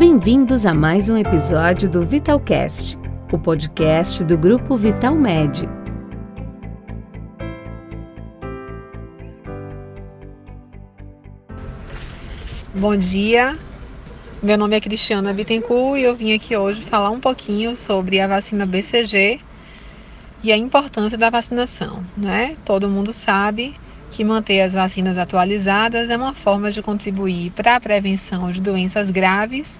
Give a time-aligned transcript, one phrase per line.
[0.00, 2.98] Bem-vindos a mais um episódio do Vitalcast,
[3.30, 5.68] o podcast do grupo Vital Med.
[12.78, 13.58] Bom dia,
[14.42, 18.26] meu nome é Cristiana Bittencourt e eu vim aqui hoje falar um pouquinho sobre a
[18.26, 19.38] vacina BCG
[20.42, 22.56] e a importância da vacinação, né?
[22.64, 23.76] Todo mundo sabe
[24.10, 29.08] que manter as vacinas atualizadas é uma forma de contribuir para a prevenção de doenças
[29.08, 29.78] graves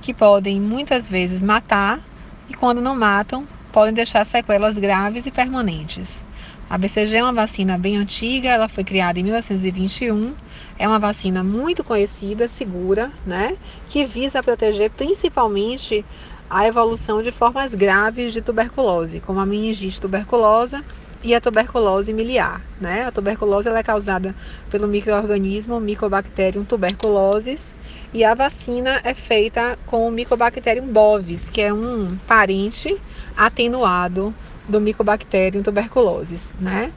[0.00, 2.00] que podem muitas vezes matar
[2.48, 6.24] e, quando não matam, podem deixar sequelas graves e permanentes.
[6.70, 10.32] A BCG é uma vacina bem antiga, ela foi criada em 1921,
[10.78, 13.56] é uma vacina muito conhecida, segura, né,
[13.88, 16.04] que visa proteger principalmente
[16.48, 20.84] a evolução de formas graves de tuberculose, como a meningite tuberculosa
[21.22, 22.60] e a tuberculose miliar.
[22.80, 23.04] Né?
[23.04, 24.34] A tuberculose é causada
[24.70, 27.74] pelo microorganismo Mycobacterium tuberculosis
[28.12, 33.00] e a vacina é feita com o Mycobacterium bovis, que é um parente
[33.36, 34.34] atenuado
[34.68, 36.52] do Mycobacterium tuberculosis.
[36.58, 36.92] Né?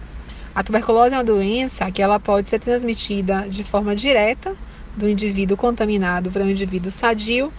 [0.53, 4.55] A tuberculose é uma doença que ela pode ser transmitida de forma direta
[4.95, 7.51] do indivíduo contaminado para o indivíduo sadio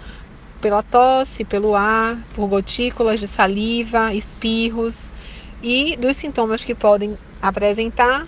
[0.60, 5.12] pela tosse, pelo ar, por gotículas de saliva, espirros,
[5.62, 8.26] e dos sintomas que podem apresentar: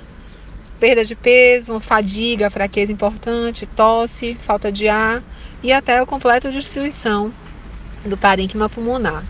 [0.79, 5.23] perda de peso, fadiga, fraqueza importante, tosse, falta de ar
[5.63, 7.33] e até a completa destruição
[8.05, 9.25] do parênquima pulmonar.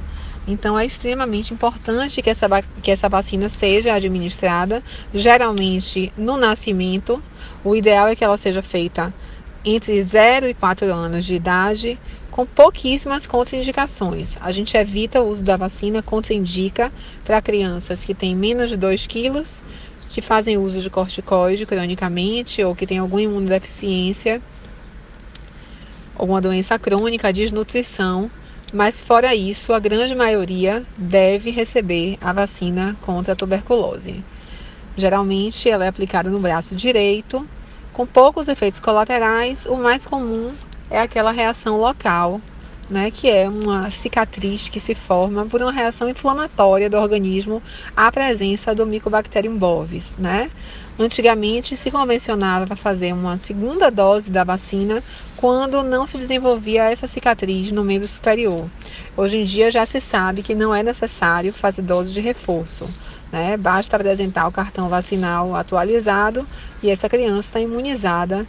[0.46, 2.48] Então é extremamente importante que essa,
[2.82, 7.22] que essa vacina seja administrada, geralmente no nascimento.
[7.62, 9.12] O ideal é que ela seja feita
[9.64, 11.98] entre 0 e 4 anos de idade
[12.30, 14.36] com pouquíssimas contraindicações.
[14.40, 16.92] A gente evita o uso da vacina, contraindica
[17.24, 19.62] para crianças que têm menos de 2 quilos,
[20.08, 24.40] que fazem uso de corticoide cronicamente ou que têm alguma imunodeficiência,
[26.14, 28.30] alguma doença crônica, desnutrição.
[28.72, 34.22] Mas fora isso, a grande maioria deve receber a vacina contra a tuberculose.
[34.96, 37.48] Geralmente ela é aplicada no braço direito,
[37.92, 39.66] com poucos efeitos colaterais.
[39.66, 40.52] O mais comum
[40.90, 42.40] é aquela reação local,
[42.88, 47.62] né, que é uma cicatriz que se forma por uma reação inflamatória do organismo
[47.94, 50.50] à presença do Mycobacterium bovis, né?
[50.98, 55.02] Antigamente se convencionava fazer uma segunda dose da vacina
[55.36, 58.68] quando não se desenvolvia essa cicatriz no membro superior.
[59.16, 62.88] Hoje em dia já se sabe que não é necessário fazer dose de reforço.
[63.30, 63.56] Né?
[63.56, 66.48] Basta apresentar o cartão vacinal atualizado
[66.82, 68.46] e essa criança está imunizada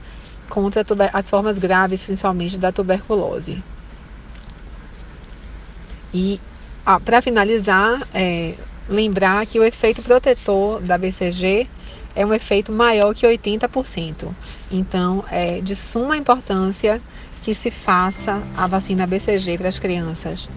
[0.50, 0.84] contra
[1.14, 3.62] as formas graves, principalmente da tuberculose.
[6.14, 6.40] E
[6.86, 8.56] ah, para finalizar, é,
[8.88, 11.68] lembrar que o efeito protetor da BCG
[12.16, 14.28] é um efeito maior que 80%.
[14.72, 17.02] Então, é de suma importância
[17.44, 20.50] que se faça a vacina BCG para as crianças.